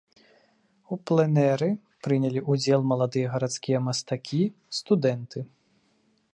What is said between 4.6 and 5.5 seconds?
студэнты.